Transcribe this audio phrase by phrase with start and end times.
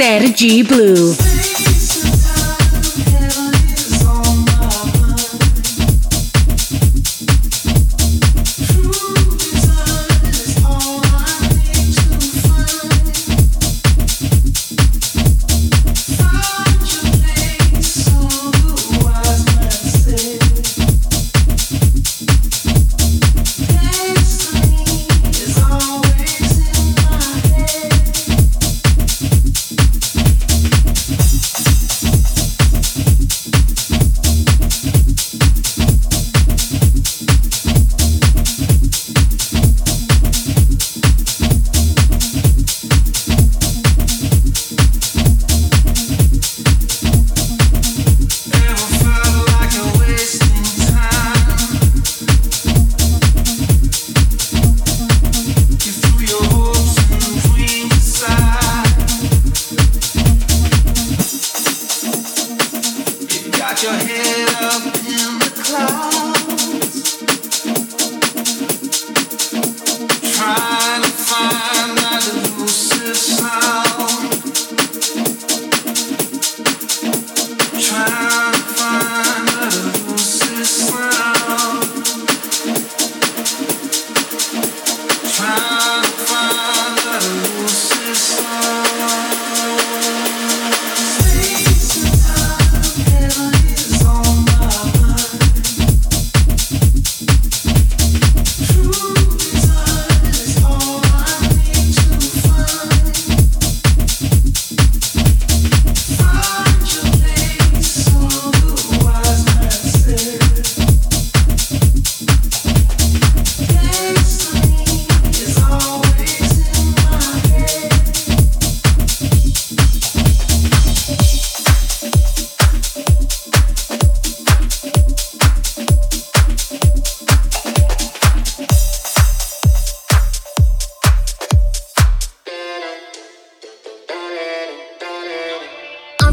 [0.00, 1.39] Sergi Blue.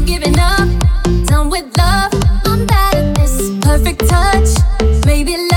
[0.08, 0.68] giving up.
[1.26, 2.12] Done with love.
[2.46, 3.52] I'm bad at this.
[3.60, 4.48] Perfect touch.
[5.04, 5.47] Maybe.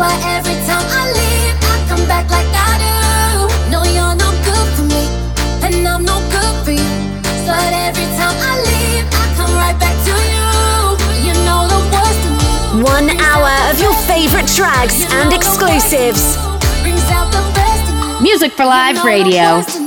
[0.00, 2.96] why every time I leave, I come back like I do.
[3.68, 5.04] No, you're no good for me,
[5.60, 6.92] and I'm no good for you.
[7.44, 10.48] But every time I leave, I come right back to you.
[11.26, 12.82] You know the worst of me.
[12.82, 16.38] One hour of your favorite tracks and exclusives.
[18.22, 19.79] Music for Live Radio.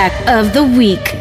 [0.00, 1.19] Track of the week.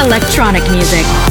[0.00, 1.27] Electronic music.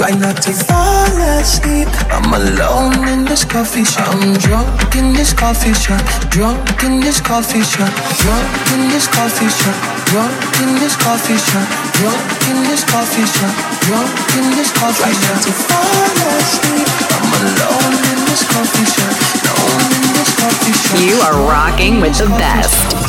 [0.00, 1.84] Try not to fall asleep.
[2.08, 4.08] I'm alone in this coffee shop.
[4.08, 6.00] I'm drunk in this coffee shop.
[6.32, 7.92] Drunk in this coffee shop.
[8.16, 9.76] Drunk in this coffee shop.
[10.08, 10.32] Drunk
[10.64, 11.68] in this coffee shop.
[12.00, 12.16] Drunk
[12.48, 13.52] in this coffee shop.
[13.84, 14.08] Drunk
[14.40, 15.36] in this coffee shop.
[15.44, 16.88] To fall asleep.
[17.20, 19.12] I'm alone in this coffee shop.
[19.52, 20.96] Alone in this coffee shop.
[20.96, 22.99] You are rocking with the best.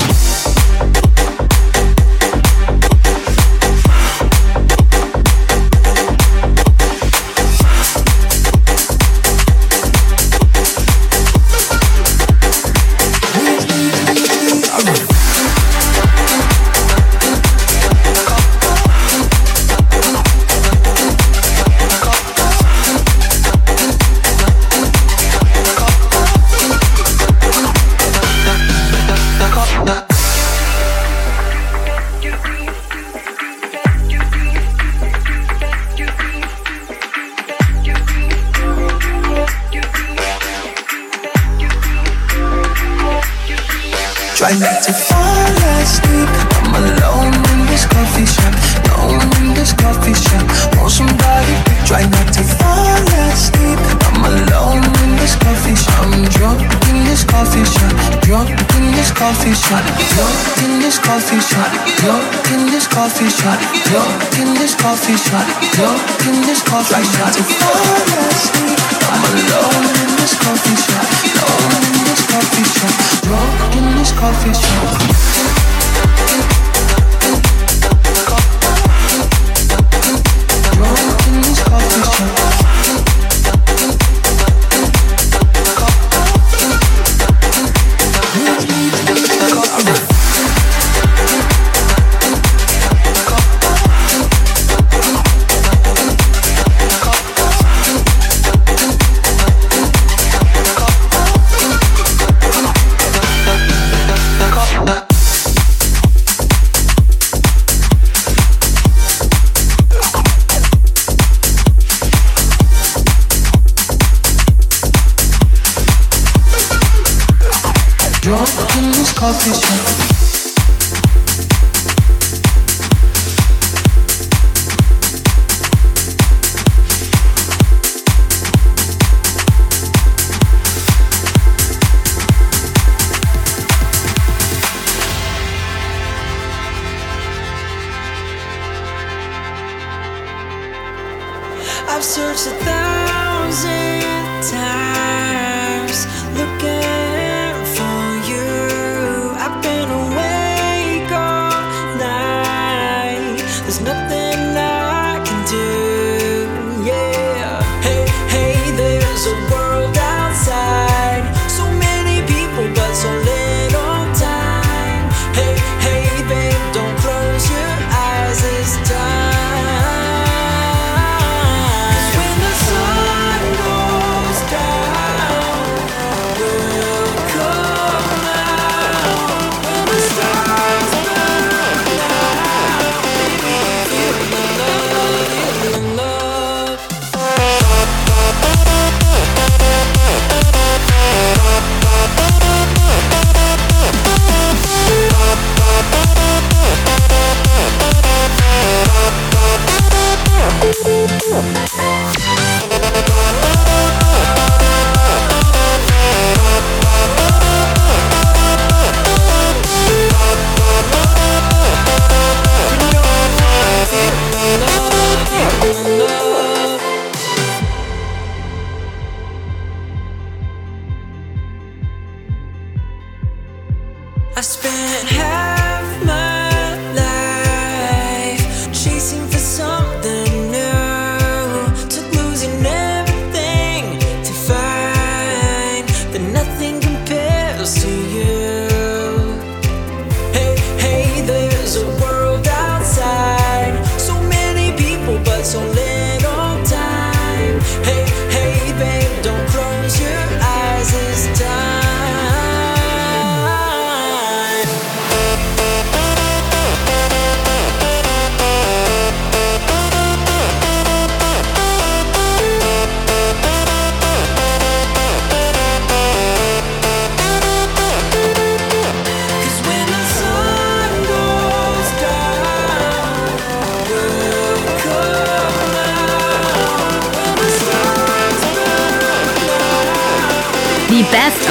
[201.29, 201.61] No.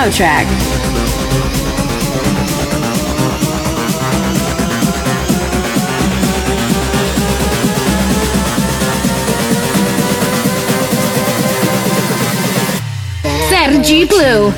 [0.00, 0.46] Demo track.
[13.48, 14.54] Sergi Blue.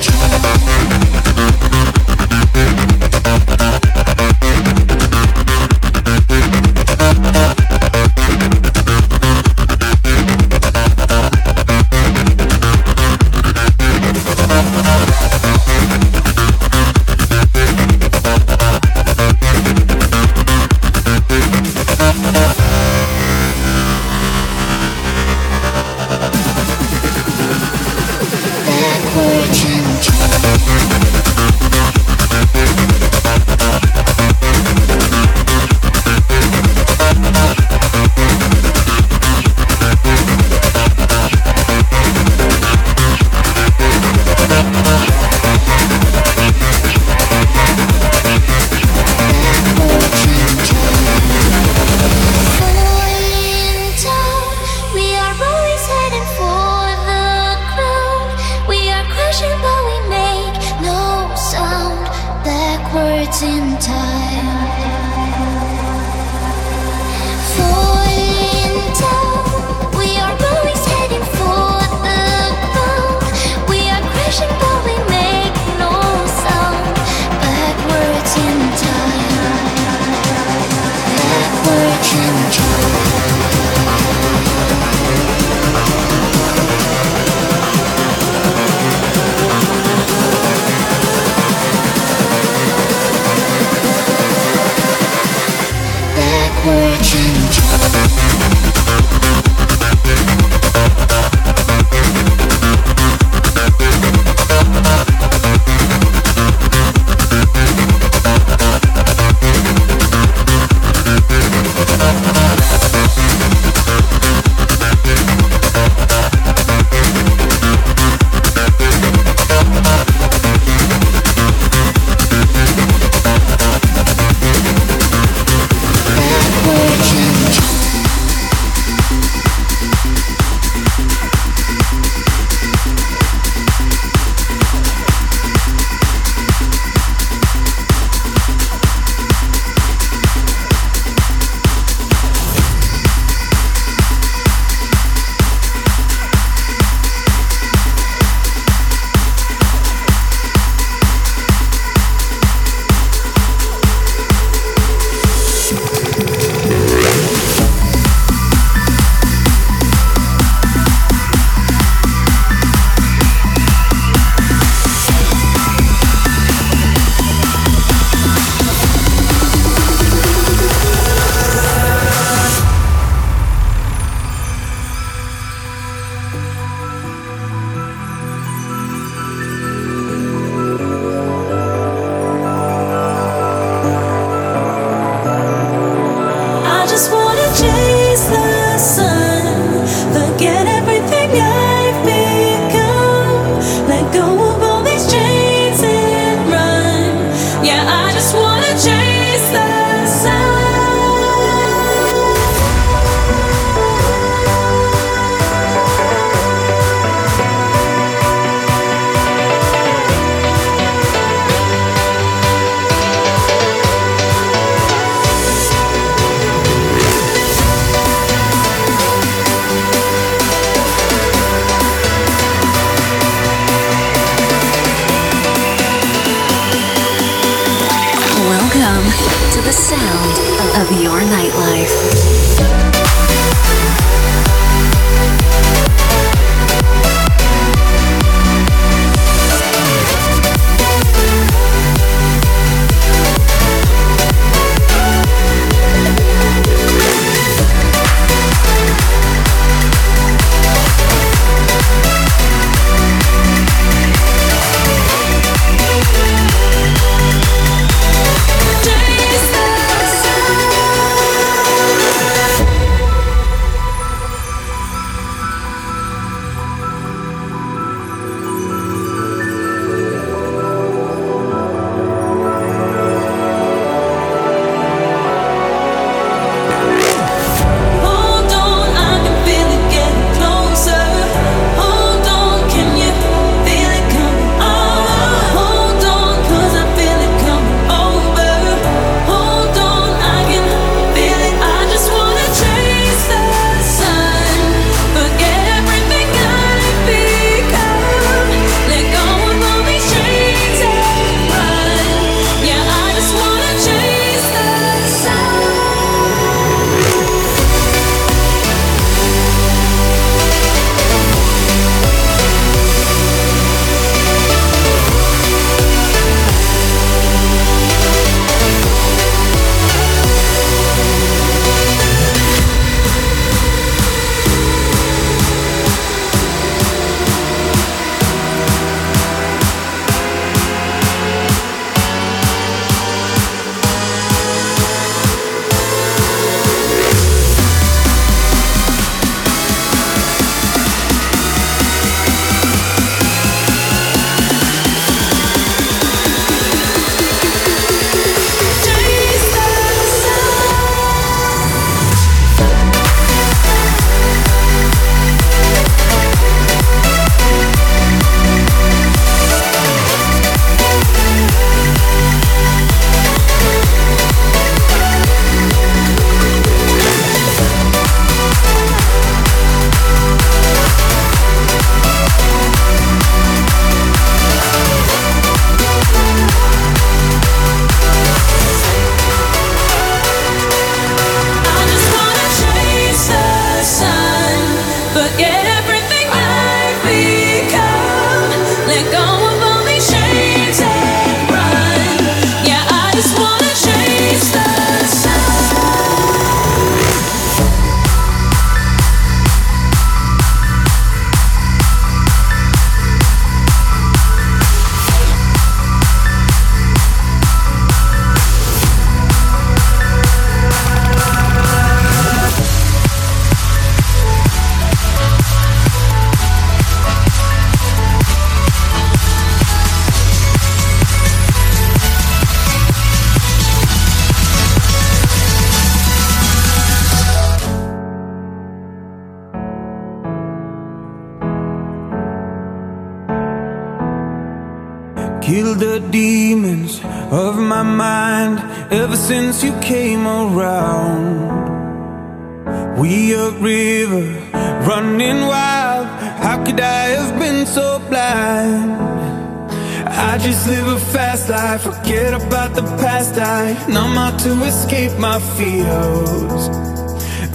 [454.52, 456.62] to escape my fears.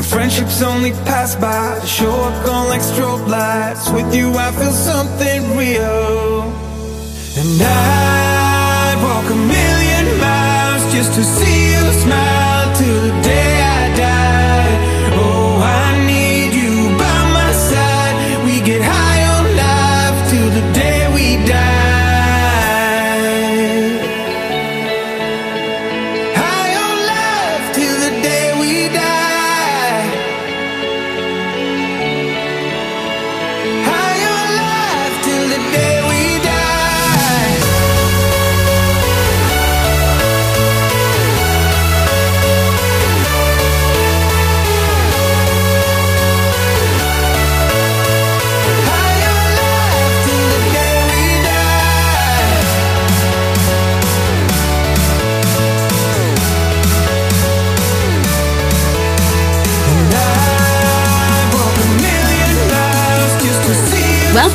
[0.09, 3.89] Friendships only pass by Show up gone like strobe lights.
[3.91, 6.43] With you I feel something real.
[7.39, 12.36] And I'd walk a million miles Just to see you smile.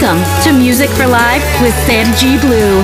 [0.02, 2.82] Welcome to Music for Life with Sergi Blue.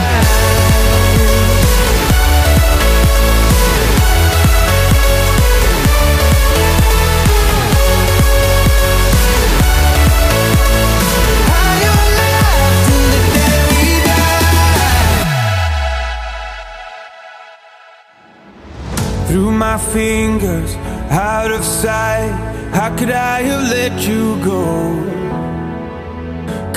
[19.27, 20.77] Through my fingers,
[21.11, 22.31] out of sight
[22.73, 25.18] How could I have let you go?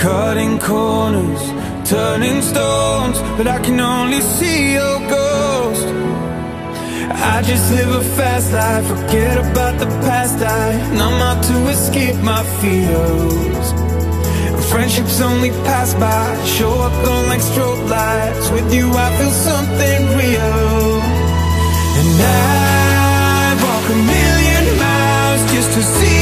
[0.02, 1.44] Cutting corners,
[1.88, 5.86] turning stones, but I can only see your ghost.
[7.32, 10.42] I just live a fast life, forget about the past.
[10.42, 13.68] I numb out to escape my fears.
[14.72, 18.50] Friendships only pass by, show up on like strobe lights.
[18.50, 20.98] With you, I feel something real.
[22.00, 26.21] And I walk a million miles just to see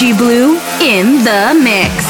[0.00, 2.09] Sergi Blue in the mix.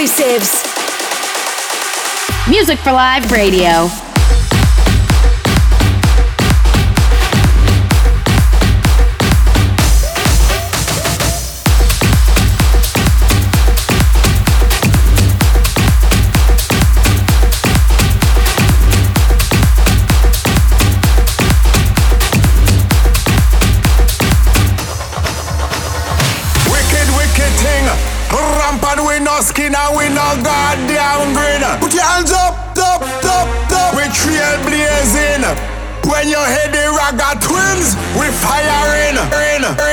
[0.00, 0.62] Exclusives.
[2.48, 4.09] Music for Live Radio.
[29.50, 31.62] skin and we no goddamn green.
[31.82, 33.90] Put your hands up, up, up, up.
[33.98, 35.42] We trailblazing.
[36.06, 39.18] When you hear the ragga twins, we firing.
[39.18, 39.89] In, in.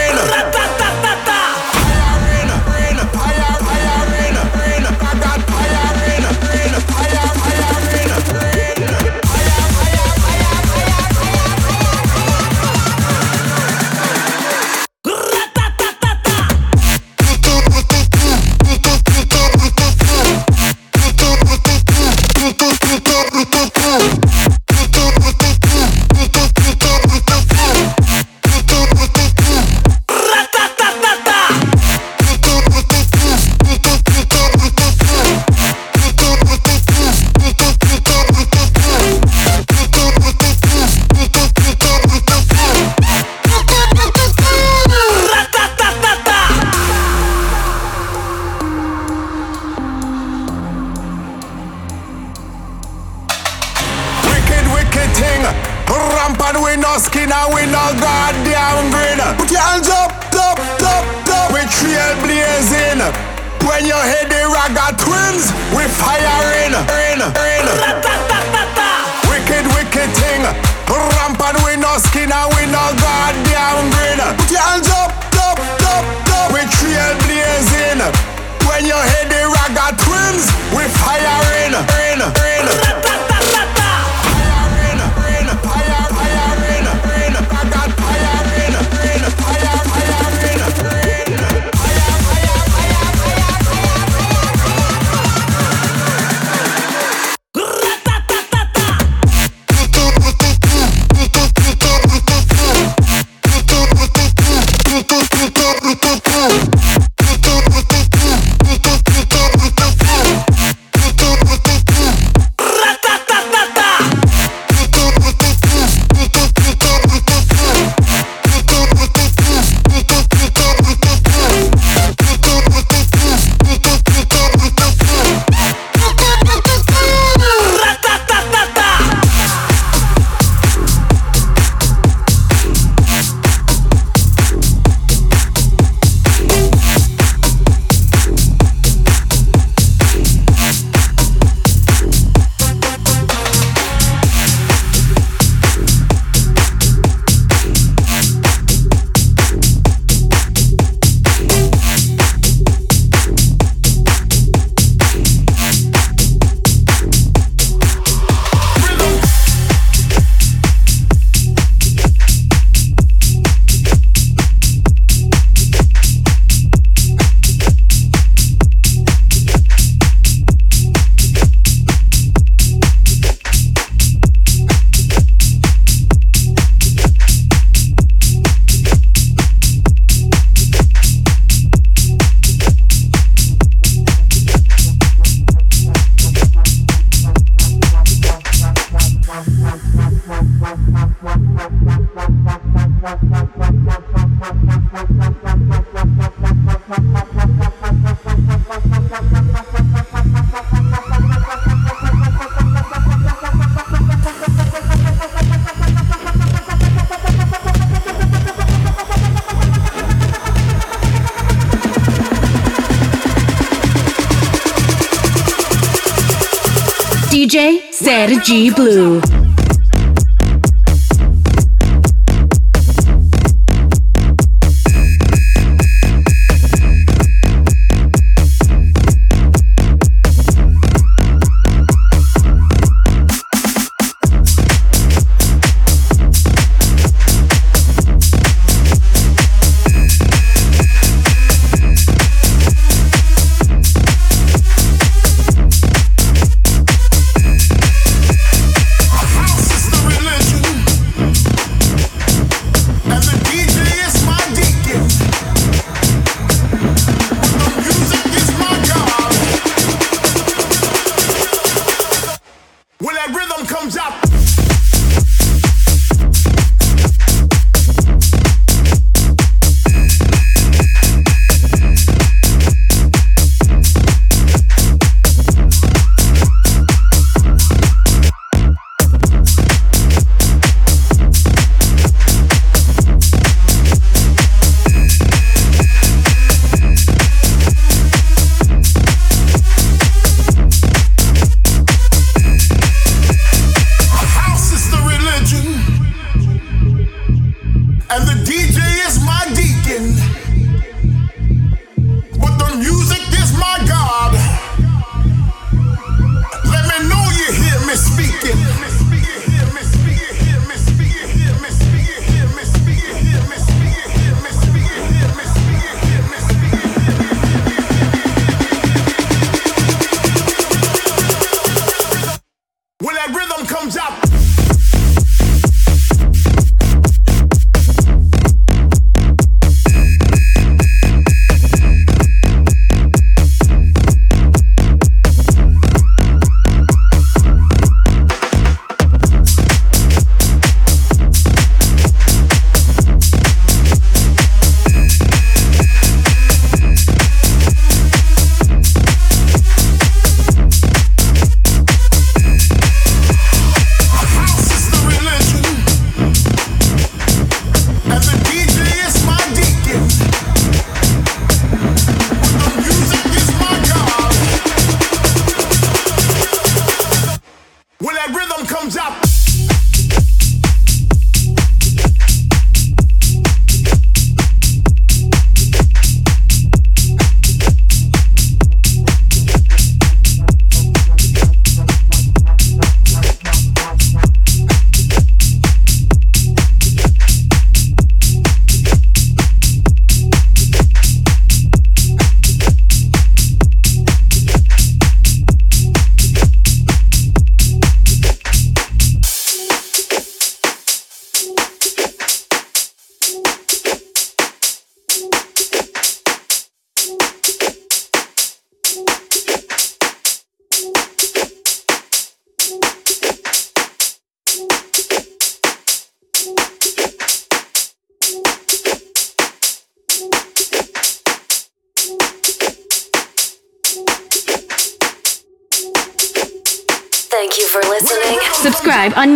[218.47, 219.26] G Blue.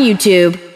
[0.01, 0.70] YouTube.